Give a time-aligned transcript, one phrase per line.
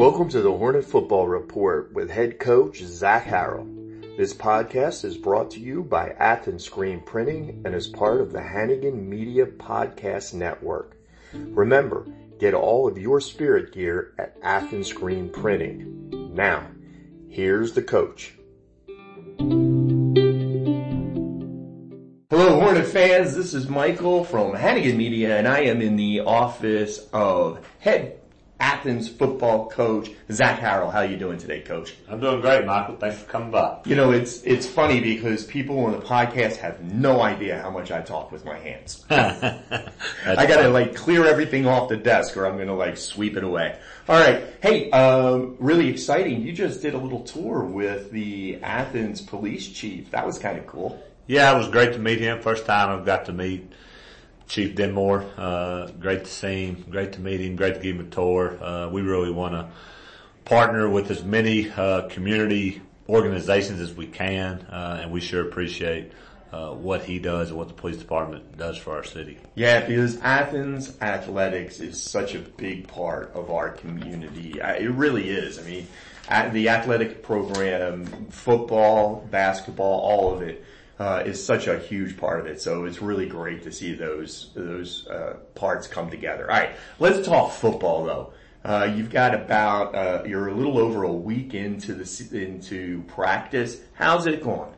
[0.00, 4.16] Welcome to the Hornet Football Report with head coach Zac Harrell.
[4.16, 8.40] This podcast is brought to you by Athens Screen Printing and is part of the
[8.40, 10.96] Hannigan Media Podcast Network.
[11.34, 12.06] Remember,
[12.38, 16.32] get all of your spirit gear at Athens Screen Printing.
[16.34, 16.66] Now,
[17.28, 18.32] here's the coach.
[22.30, 27.06] Hello Hornet fans, this is Michael from Hannigan Media and I am in the office
[27.12, 28.19] of head
[28.60, 30.92] Athens football coach Zac Harrell.
[30.92, 31.94] How you doing today, coach?
[32.08, 32.96] I'm doing great, Michael.
[32.96, 33.80] Thanks for coming by.
[33.86, 37.90] You know, it's, it's funny because people on the podcast have no idea how much
[37.90, 39.04] I talk with my hands.
[39.10, 39.92] I
[40.24, 43.78] gotta like clear everything off the desk or I'm gonna like sweep it away.
[44.08, 44.44] Alright.
[44.62, 46.42] Hey, um, really exciting.
[46.42, 50.10] You just did a little tour with the Athens police chief.
[50.10, 51.02] That was kind of cool.
[51.26, 52.42] Yeah, it was great to meet him.
[52.42, 53.72] First time I've got to meet
[54.50, 55.24] Chief Denmore.
[55.38, 56.84] Uh, great to see him.
[56.90, 57.54] Great to meet him.
[57.54, 58.58] Great to give him a tour.
[58.60, 59.68] Uh, we really want to
[60.44, 66.10] partner with as many uh, community organizations as we can, uh, and we sure appreciate
[66.52, 69.38] uh, what he does and what the police department does for our city.
[69.54, 74.58] Yeah, because Athens athletics is such a big part of our community.
[74.58, 75.60] It really is.
[75.60, 75.86] I mean,
[76.52, 80.66] the athletic program, football, basketball, all of it uh,
[81.00, 82.60] is such a huge part of it.
[82.60, 86.50] So it's really great to see those those uh, parts come together.
[86.50, 88.32] All right, let's talk football though.
[88.62, 93.78] Uh, you've got about uh, you're a little over a week into the into practice.
[93.94, 94.70] How's it going?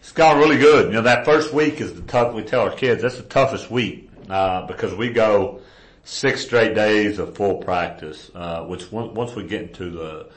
[0.00, 0.86] It's gone really good.
[0.86, 2.34] You know that first week is the tough.
[2.34, 5.60] We tell our kids that's the toughest week uh, because we go
[6.02, 10.28] six straight days of full practice, uh, which once we get into the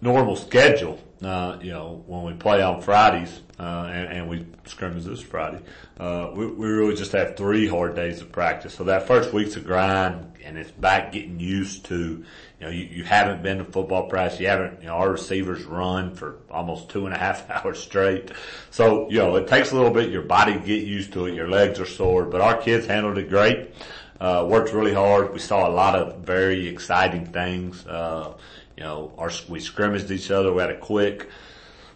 [0.00, 5.04] normal schedule, uh, you know, when we play on Fridays, uh, and, and, we scrimmage
[5.04, 5.60] this Friday,
[5.98, 8.74] uh, we, we really just have three hard days of practice.
[8.74, 12.22] So that first week's a grind and it's back getting used to,
[12.60, 14.40] you know, you, you haven't been to football practice.
[14.40, 18.30] You haven't, you know, our receivers run for almost two and a half hours straight.
[18.70, 21.34] So, you know, it takes a little bit, your body get used to it.
[21.34, 23.74] Your legs are sore, but our kids handled it great.
[24.20, 25.32] Uh, worked really hard.
[25.32, 27.86] We saw a lot of very exciting things.
[27.86, 28.34] Uh,
[28.76, 30.52] you know, our, we scrimmaged each other.
[30.52, 31.28] We had a quick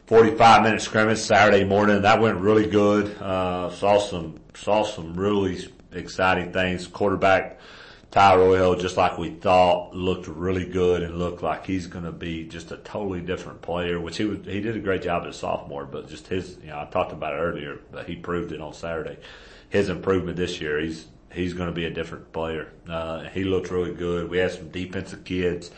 [0.06, 2.02] 45 minute scrimmage Saturday morning.
[2.02, 3.16] That went really good.
[3.20, 6.86] Uh, saw some, saw some really exciting things.
[6.86, 7.60] Quarterback
[8.10, 12.12] Ty Royal, just like we thought, looked really good and looked like he's going to
[12.12, 15.36] be just a totally different player, which he was, he did a great job as
[15.36, 18.50] a sophomore, but just his, you know, I talked about it earlier, but he proved
[18.50, 19.18] it on Saturday.
[19.68, 22.72] His improvement this year, he's, he's going to be a different player.
[22.88, 24.28] Uh, he looked really good.
[24.28, 25.70] We had some defensive kids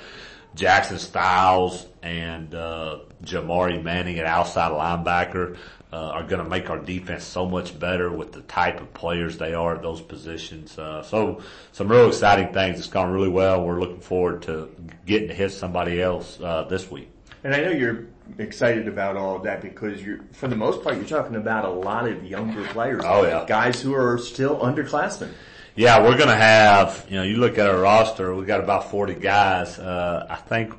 [0.54, 5.56] Jackson Styles and uh, Jamari Manning at outside linebacker
[5.92, 9.38] uh, are going to make our defense so much better with the type of players
[9.38, 10.78] they are at those positions.
[10.78, 11.42] Uh, so
[11.72, 12.78] some real exciting things.
[12.78, 13.64] It's gone really well.
[13.64, 14.74] We're looking forward to
[15.06, 17.10] getting to hit somebody else uh, this week.
[17.44, 18.06] And I know you're
[18.38, 21.70] excited about all of that because you're, for the most part, you're talking about a
[21.70, 23.02] lot of younger players.
[23.04, 25.30] Oh yeah, guys who are still underclassmen.
[25.74, 29.14] Yeah, we're gonna have, you know, you look at our roster, we've got about 40
[29.14, 29.78] guys.
[29.78, 30.74] Uh, I think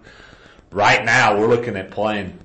[0.69, 2.37] right now we're looking at playing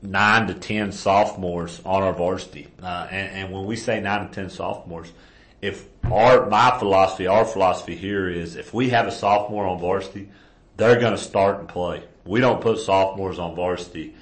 [0.00, 2.68] nine to 10 sophomores on our varsity.
[2.82, 5.12] Uh, and, and when we say nine to 10 sophomores,
[5.60, 10.30] if our, my philosophy, our philosophy here is if we have a sophomore on varsity,
[10.78, 12.02] they're gonna start and play.
[12.24, 14.14] We don't put sophomores on varsity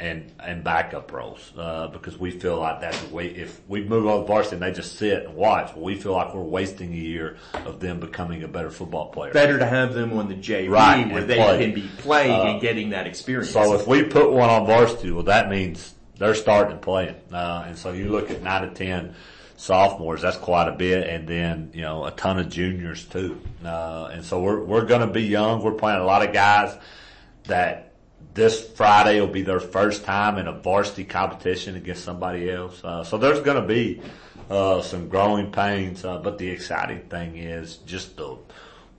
[0.00, 3.26] and and backup roles uh, because we feel like that's way.
[3.26, 6.12] If we move on to varsity and they just sit and watch, well, we feel
[6.12, 9.32] like we're wasting a year of them becoming a better football player.
[9.32, 11.58] Better to have them on the JV right, where they play.
[11.58, 13.50] can be playing uh, and getting that experience.
[13.50, 17.16] So if we put one on varsity, well, that means they're starting and playing.
[17.32, 19.14] Uh, and so you look at nine to ten
[19.56, 23.40] sophomores, that's quite a bit, and then you know a ton of juniors too.
[23.64, 25.62] Uh, and so we're we're going to be young.
[25.62, 26.78] We're playing a lot of guys
[27.44, 27.87] that
[28.34, 32.82] this Friday will be their first time in a varsity competition against somebody else.
[32.84, 34.00] Uh, so there's going to be
[34.50, 38.36] uh, some growing pains, uh, but the exciting thing is just the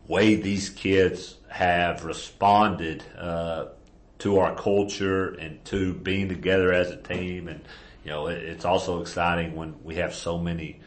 [0.07, 3.67] way these kids have responded uh,
[4.19, 7.47] to our culture and to being together as a team.
[7.47, 7.61] And
[8.03, 10.81] you know, it, it's also exciting when we have so many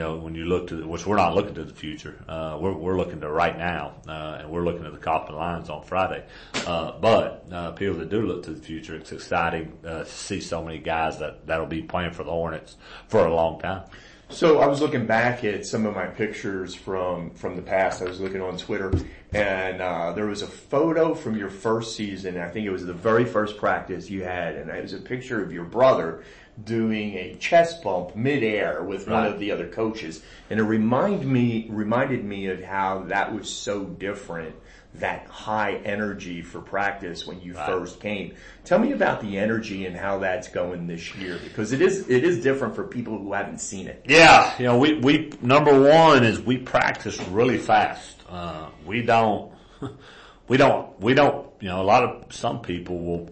[0.00, 2.72] you know, when you look to, which we're not looking to the future, uh, we're,
[2.72, 6.24] we're looking to right now, uh, and we're looking at the Kaufman Lions on Friday.
[6.66, 10.40] Uh, but, uh, people that do look to the future, it's exciting, uh, to see
[10.40, 13.82] so many guys that, that'll be playing for the Hornets for a long time.
[14.30, 18.00] So I was looking back at some of my pictures from, from the past.
[18.00, 18.92] I was looking on Twitter
[19.32, 22.38] and, uh, there was a photo from your first season.
[22.38, 25.42] I think it was the very first practice you had and it was a picture
[25.42, 26.22] of your brother
[26.62, 29.24] doing a chest bump midair with right.
[29.24, 30.22] one of the other coaches.
[30.48, 34.54] And it reminded me, reminded me of how that was so different
[34.94, 37.66] that high energy for practice when you right.
[37.66, 38.34] first came.
[38.64, 42.24] Tell me about the energy and how that's going this year because it is it
[42.24, 44.04] is different for people who haven't seen it.
[44.06, 48.16] Yeah, you know, we we number one is we practice really fast.
[48.28, 49.52] Uh, we don't
[50.48, 53.30] we don't we don't you know a lot of some people will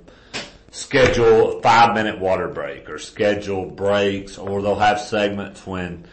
[0.70, 6.06] schedule a five minute water break or schedule breaks or they'll have segments when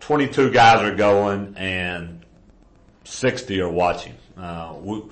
[0.00, 2.24] 22 guys are going and
[3.04, 4.14] 60 are watching.
[4.36, 5.02] Uh, we,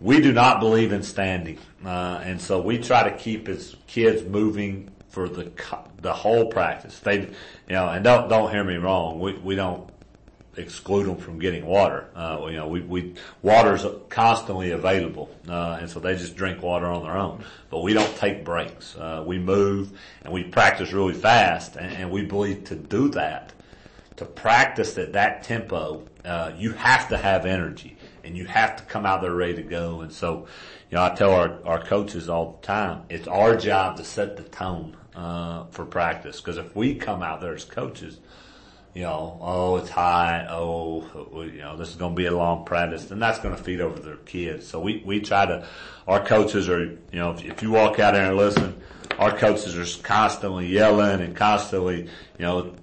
[0.00, 4.22] we do not believe in standing, uh, and so we try to keep his kids
[4.24, 5.52] moving for the
[6.00, 6.98] the whole practice.
[6.98, 7.28] They, you
[7.68, 9.20] know, and don't don't hear me wrong.
[9.20, 9.88] We we don't
[10.56, 12.08] exclude them from getting water.
[12.14, 16.86] Uh, you know, we, we, water's constantly available, uh, and so they just drink water
[16.86, 17.44] on their own.
[17.70, 18.96] But we don't take breaks.
[18.96, 23.52] Uh, we move and we practice really fast, and, and, we believe to do that,
[24.16, 28.84] to practice at that tempo, uh, you have to have energy and you have to
[28.84, 30.00] come out there ready to go.
[30.00, 30.46] And so,
[30.90, 34.36] you know, I tell our, our coaches all the time, it's our job to set
[34.36, 36.40] the tone, uh, for practice.
[36.40, 38.18] Cause if we come out there as coaches,
[38.94, 40.46] you know, oh, it's high.
[40.50, 41.02] Oh,
[41.34, 43.80] you know, this is going to be a long practice, and that's going to feed
[43.80, 44.66] over their kids.
[44.66, 45.66] So we, we try to,
[46.06, 48.78] our coaches are, you know, if, if you walk out there and listen,
[49.18, 52.74] our coaches are constantly yelling and constantly, you know,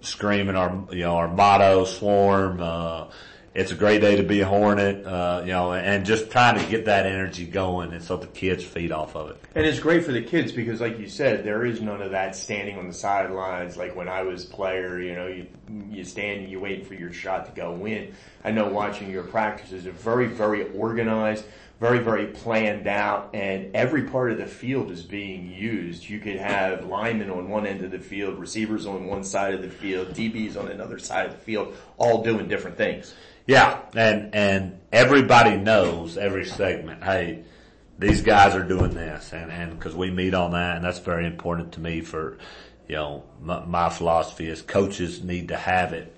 [0.00, 3.06] screaming our, you know, our motto, swarm, uh,
[3.54, 6.70] it's a great day to be a Hornet, uh, you know, and just trying to
[6.70, 9.42] get that energy going and so the kids feed off of it.
[9.54, 12.36] And it's great for the kids because like you said, there is none of that
[12.36, 15.46] standing on the sidelines like when I was player, you know, you,
[15.90, 18.14] you stand and you wait for your shot to go in.
[18.44, 21.44] I know watching your practices are very, very organized,
[21.80, 26.08] very, very planned out and every part of the field is being used.
[26.08, 29.62] You could have linemen on one end of the field, receivers on one side of
[29.62, 33.14] the field, DBs on another side of the field, all doing different things.
[33.46, 37.02] Yeah, and and everybody knows every segment.
[37.02, 37.42] Hey,
[37.98, 41.26] these guys are doing this, and and because we meet on that, and that's very
[41.26, 42.38] important to me for,
[42.90, 46.12] you know, my, my philosophy is coaches need to have it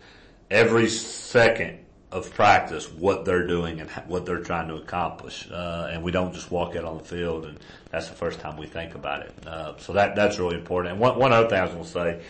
[0.51, 1.79] every second
[2.11, 6.33] of practice what they're doing and what they're trying to accomplish, uh, and we don't
[6.33, 7.59] just walk out on the field and
[7.91, 9.35] that's the first time we think about it.
[9.47, 10.93] Uh, so that that's really important.
[10.93, 12.23] And one one other thing I was going to say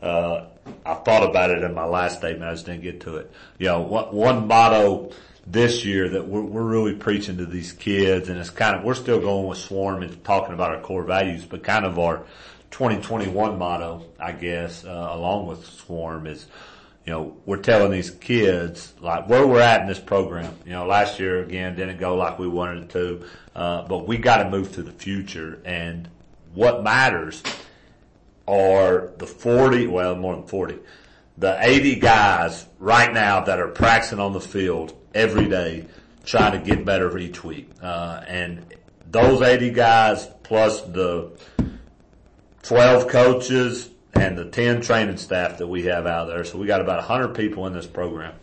[0.00, 0.46] uh,
[0.86, 2.50] I thought about it in my last statement.
[2.50, 3.30] I just didn't get to it.
[3.58, 5.12] You know, one, one motto
[5.46, 8.94] this year that we're, we're really preaching to these kids and it's kind of, we're
[8.94, 12.24] still going with Swarm and talking about our core values, but kind of our
[12.70, 16.46] 2021 motto, I guess, uh, along with Swarm is,
[17.04, 20.54] you know, we're telling these kids like where we're at in this program.
[20.64, 23.24] You know, last year again didn't go like we wanted it to,
[23.54, 26.08] uh, but we got to move to the future and
[26.54, 27.42] what matters
[28.48, 30.78] are the 40, well, more than 40,
[31.38, 35.86] the 80 guys right now that are practicing on the field every day
[36.24, 37.70] trying to get better each week.
[37.80, 38.64] Uh, and
[39.10, 41.32] those 80 guys plus the
[42.62, 46.44] 12 coaches and the 10 training staff that we have out there.
[46.44, 48.34] So we got about 100 people in this program.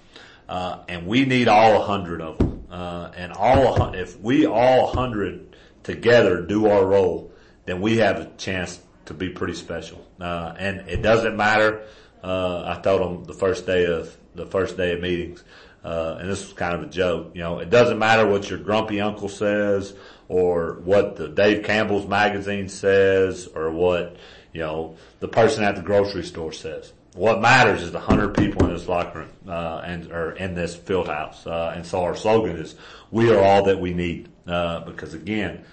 [0.47, 2.65] Uh, and we need all 100 of them.
[2.71, 7.31] Uh, and all, if we all 100 together do our role,
[7.65, 10.05] then we have a chance to be pretty special.
[10.19, 11.83] Uh, and it doesn't matter.
[12.23, 15.43] Uh, I told them the first day of the first day of meetings,
[15.83, 17.31] uh, and this was kind of a joke.
[17.33, 19.95] You know, it doesn't matter what your grumpy uncle says
[20.29, 24.17] or what the Dave Campbell's magazine says or what
[24.53, 26.93] you know the person at the grocery store says.
[27.13, 30.75] What matters is the hundred people in this locker room uh, and or in this
[30.75, 31.47] field house.
[31.47, 32.75] Uh, and so our slogan is,
[33.09, 35.65] "We are all that we need." Uh, because again,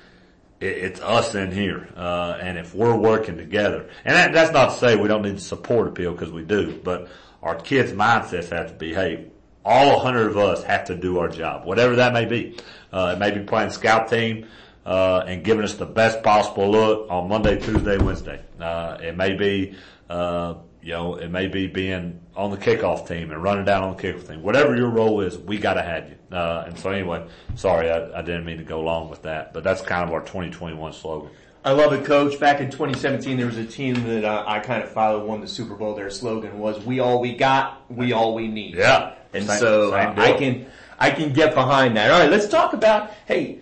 [0.60, 1.88] it's us in here.
[1.96, 5.36] Uh, and if we're working together, and that, that's not to say we don't need
[5.36, 7.08] to support appeal because we do, but
[7.42, 9.26] our kids' mindsets have to be, hey,
[9.64, 12.58] all 100 of us have to do our job, whatever that may be.
[12.94, 14.46] Uh, it may be playing scout team,
[14.86, 18.40] uh, and giving us the best possible look on Monday, Tuesday, Wednesday.
[18.60, 19.74] Uh, it may be,
[20.08, 23.96] uh, you know, it may be being on the kickoff team and running down on
[23.96, 24.42] the kickoff team.
[24.42, 26.36] Whatever your role is, we gotta have you.
[26.36, 29.64] Uh, and so anyway, sorry, I, I, didn't mean to go along with that, but
[29.64, 31.30] that's kind of our 2021 slogan.
[31.64, 32.38] I love it, coach.
[32.38, 35.48] Back in 2017, there was a team that uh, I kind of followed won the
[35.48, 35.94] Super Bowl.
[35.94, 38.74] Their slogan was, we all we got, we all we need.
[38.74, 39.14] Yeah.
[39.32, 40.66] And same, so same I can,
[40.98, 42.10] I can get behind that.
[42.10, 43.60] All right, let's talk about, hey,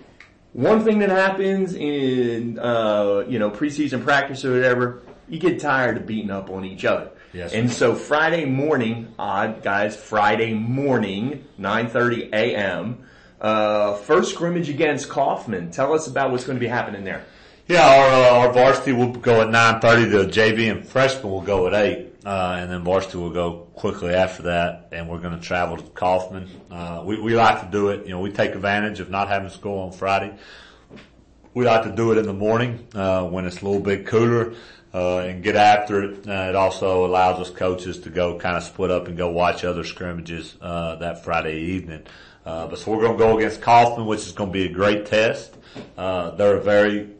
[0.52, 5.96] one thing that happens in, uh, you know, preseason practice or whatever, you get tired
[5.96, 7.10] of beating up on each other.
[7.32, 7.54] Yes.
[7.54, 13.06] And so Friday morning, odd guys, Friday morning, 9.30 a.m.,
[13.40, 15.70] uh, first scrimmage against Kaufman.
[15.70, 17.24] Tell us about what's going to be happening there.
[17.66, 20.10] Yeah, our, uh, our varsity will go at 9.30.
[20.10, 22.11] The JV and freshman will go at 8.
[22.24, 25.82] Uh, and then varsity will go quickly after that, and we're going to travel to
[25.82, 26.48] Kaufman.
[26.70, 29.50] Uh, we, we like to do it, you know, we take advantage of not having
[29.50, 30.32] school on Friday.
[31.54, 34.54] We like to do it in the morning, uh, when it's a little bit cooler,
[34.94, 36.28] uh, and get after it.
[36.28, 39.64] Uh, it also allows us coaches to go kind of split up and go watch
[39.64, 42.02] other scrimmages, uh, that Friday evening.
[42.44, 44.72] Uh, but so we're going to go against Kaufman, which is going to be a
[44.72, 45.56] great test.
[45.96, 47.10] Uh, they're a very,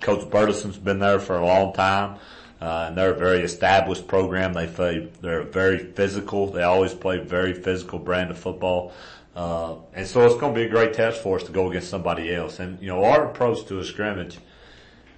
[0.00, 2.18] Coach Burleson's been there for a long time.
[2.60, 4.52] Uh, and they're a very established program.
[4.52, 6.48] They play, they're very physical.
[6.48, 8.92] They always play very physical brand of football.
[9.34, 11.88] Uh, and so it's going to be a great test for us to go against
[11.88, 12.58] somebody else.
[12.58, 14.38] And, you know, our approach to a scrimmage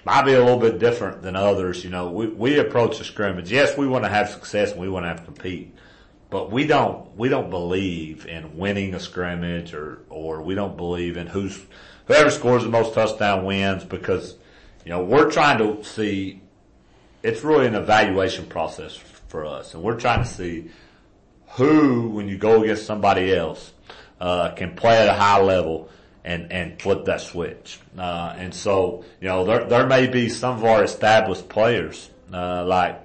[0.05, 1.83] might be a little bit different than others.
[1.83, 3.51] You know, we, we approach a scrimmage.
[3.51, 5.75] Yes, we want to have success and we want to have to compete.
[6.31, 11.17] But we don't, we don't believe in winning a scrimmage or, or we don't believe
[11.17, 11.59] in who's,
[12.07, 14.37] whoever scores the most touchdown wins because,
[14.85, 16.41] you know, we're trying to see,
[17.23, 18.97] it's really an evaluation process
[19.29, 20.71] for us and we're trying to see
[21.53, 23.73] who, when you go against somebody else,
[24.21, 25.91] uh, can play at a high level
[26.25, 27.79] and, and flip that switch.
[27.99, 32.65] Uh, and so, you know, there, there may be some of our established players, uh,
[32.65, 33.05] like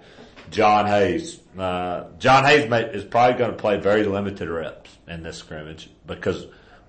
[0.50, 5.24] John Hayes, uh, John Hayes may, is probably going to play very limited reps in
[5.24, 6.46] this scrimmage because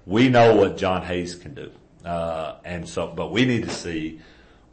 [0.07, 1.73] we know what John Hayes can do.
[2.05, 4.21] Uh, and so, but we need to see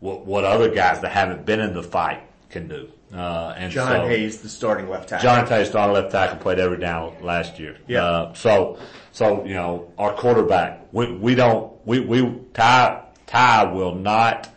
[0.02, 2.90] what, what other guys that haven't been in the fight can do.
[3.14, 5.24] Uh, and John so, Hayes, the starting left tackle.
[5.24, 7.78] John Hayes, starting left tackle, played every down last year.
[7.88, 8.04] Yeah.
[8.04, 8.80] Uh, so,
[9.12, 14.50] so, you know, our quarterback, we, we don't, we, we, Ty, Ty will not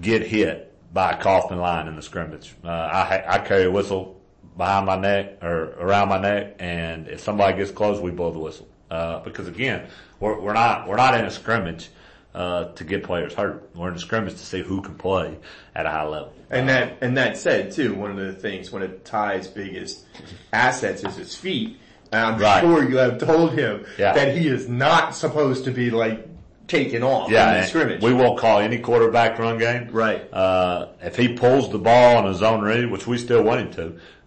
[0.00, 2.54] get hit by a Kaufman line in the scrimmage.
[2.64, 4.20] Uh, I, I carry a whistle
[4.56, 8.38] behind my neck or around my neck, and if somebody gets close, we blow the
[8.38, 8.68] whistle.
[8.90, 9.88] Uh, because again,
[10.20, 11.90] we're, we're not we're not in a scrimmage
[12.34, 13.68] uh, to get players hurt.
[13.74, 15.36] We're in a scrimmage to see who can play
[15.74, 16.32] at a high level.
[16.50, 20.04] And that and that said too, one of the things one of Ty's biggest
[20.52, 21.78] assets is his feet.
[22.12, 22.60] And I'm Right.
[22.60, 24.12] sure you have told him Yeah.
[24.12, 26.26] that he is not supposed to be like
[26.68, 28.02] taken off Yeah, in the scrimmage.
[28.02, 29.88] we won't call any quarterback run game.
[29.92, 30.32] Right.
[30.32, 33.70] Uh, if he pulls the ball on a zone read, which we still want him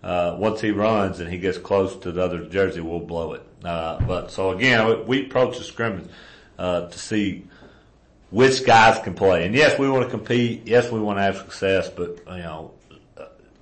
[0.03, 3.33] to, uh, once he runs and he gets close to the other jersey, we'll blow
[3.33, 3.41] it.
[3.65, 6.05] Uh, but so again, we- we approach the scrimmage,
[6.59, 7.45] uh, to see
[8.29, 9.45] which guys can play.
[9.45, 10.63] And yes, we want to compete.
[10.65, 12.71] Yes, we want to have success, but you know,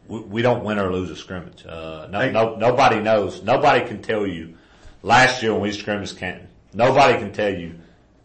[0.07, 1.65] we, we don't win or lose a scrimmage.
[1.65, 3.43] Uh, no, no, nobody knows.
[3.43, 4.55] Nobody can tell you
[5.03, 6.47] last year when we scrimmaged Canton.
[6.73, 7.75] Nobody can tell you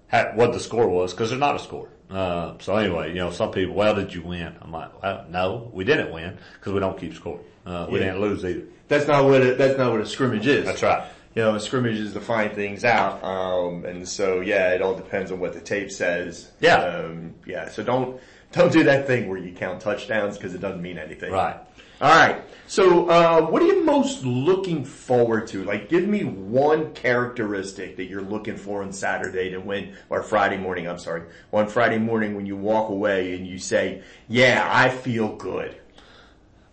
[0.08, 1.88] how, what the score was because there's not a score.
[2.10, 4.52] Uh, so anyway, you know, some people, well, did you win?
[4.60, 7.38] I'm like, well, no, we didn't win because we don't keep score.
[7.64, 8.06] Uh, we Yeah.
[8.06, 8.64] didn't lose either.
[8.88, 10.64] That's not what that's not what a scrimmage is.
[10.64, 11.04] That's right.
[11.34, 13.22] You know, scrimmages to find things out.
[13.22, 16.50] Um, and so yeah, it all depends on what the tape says.
[16.60, 16.76] Yeah.
[16.76, 17.68] Um, yeah.
[17.70, 18.20] So don't
[18.52, 21.32] don't do that thing where you count touchdowns because it doesn't mean anything.
[21.32, 21.56] Right.
[22.00, 22.42] All right.
[22.66, 25.64] So, uh, what are you most looking forward to?
[25.64, 30.56] Like, give me one characteristic that you're looking for on Saturday to win, or Friday
[30.56, 34.88] morning, I'm sorry, on Friday morning when you walk away and you say, yeah, I
[34.88, 35.76] feel good.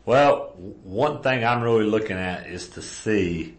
[0.06, 3.58] Well, one thing I'm really looking at is to see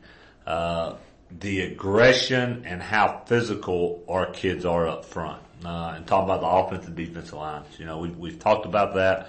[0.48, 0.96] uh,
[1.40, 5.42] the aggression and how physical our kids are up front.
[5.64, 7.66] Uh, and talking about the offensive and defensive lines.
[7.78, 9.28] You know, we, we've talked about that.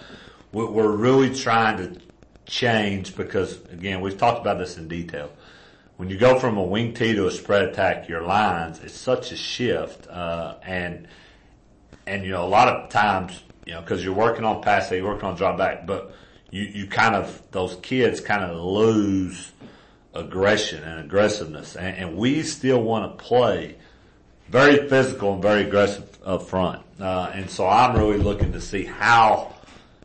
[0.51, 1.99] We- We're really trying to
[2.45, 5.31] change because, again, we've talked about this in detail.
[5.97, 9.31] When you go from a wing tee to a spread attack, your lines, it's such
[9.31, 10.07] a shift.
[10.07, 11.07] Uh, and
[12.07, 15.03] and you know, a lot of times, you know, cause you're working on pass, you're
[15.03, 16.13] working on drop back, but
[16.51, 19.51] you, you kind of, those kids kind of lose
[20.13, 21.75] aggression and aggressiveness.
[21.75, 23.75] And, and we still want to play
[24.49, 26.81] very physical and very aggressive up front.
[26.99, 29.53] Uh, and so I'm really looking to see how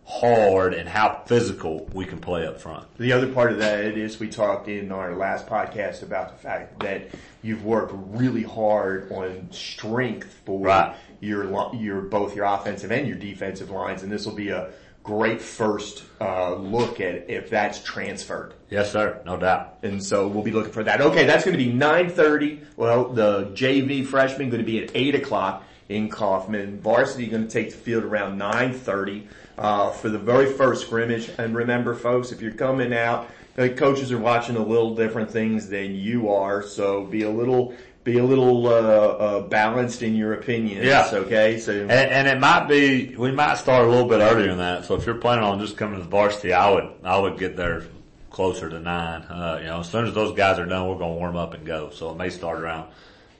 [0.06, 2.86] hard and how physical we can play up front.
[2.98, 6.78] The other part of that is we talked in our last podcast about the fact
[6.80, 7.08] that
[7.42, 10.94] you've worked really hard on strength for Right.
[11.20, 14.70] your your both your offensive and your defensive lines, and this will be a
[15.04, 18.54] great first uh, look at if that's transferred.
[18.70, 19.20] Yes, sir.
[19.24, 19.78] No doubt.
[19.82, 21.00] And so we'll be looking for that.
[21.00, 22.64] Okay, that's going to be 9.30.
[22.76, 26.80] Well, the JV freshman going to be at 8 o'clock in Kaufman.
[26.80, 29.26] Varsity going to take the field around 9.30
[29.58, 31.30] uh, for the very first scrimmage.
[31.38, 35.68] And remember, folks, if you're coming out, the coaches are watching a little different things
[35.68, 36.62] than you are.
[36.62, 40.84] So be a little be a little uh, uh, balanced in your opinions.
[40.84, 41.08] Yeah.
[41.10, 41.58] Okay.
[41.58, 44.84] So And, and it might be, we might start a little bit earlier than that.
[44.84, 47.56] So if you're planning on just coming to the varsity, I would, I would get
[47.56, 47.84] there
[48.30, 49.22] closer to nine.
[49.22, 51.54] Uh, you know, as soon as those guys are done, we're going to warm up
[51.54, 51.90] and go.
[51.90, 52.90] So it may start around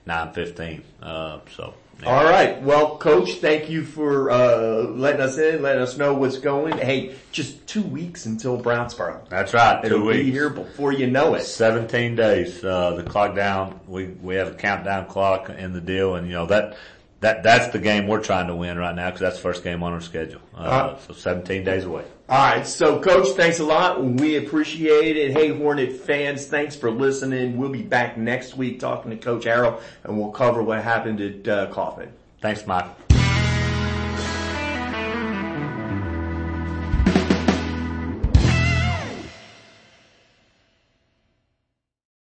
[0.07, 0.83] nine fifteen.
[1.01, 1.75] Uh, so.
[2.03, 2.09] Yeah.
[2.09, 2.61] All right.
[2.63, 6.77] Well, coach, thank you for, uh, letting us in, letting us know what's going.
[6.79, 9.29] Hey, just two weeks until Brownsboro.
[9.29, 9.81] That's right.
[9.83, 10.19] 2 It'll weeks.
[10.25, 11.43] be here before you know it.
[11.43, 12.65] 17 days.
[12.65, 13.81] Uh, the clock down.
[13.87, 16.77] We we have a countdown clock in the deal, and you know that
[17.21, 19.83] that that's the game we're trying to win right now because that's the first game
[19.83, 20.41] on our schedule.
[20.55, 20.97] Uh, Uh-huh.
[21.09, 22.05] so 17 days away.
[22.27, 22.67] All right.
[22.67, 24.03] So coach, thanks a lot.
[24.03, 25.33] We appreciate it.
[25.33, 27.59] Hey, Hornet fans, thanks for listening.
[27.59, 31.47] We'll be back next week talking to Coach Harrell and we'll cover what happened at
[31.47, 32.13] uh, Kaufman.
[32.41, 33.04] Thanks, Mike.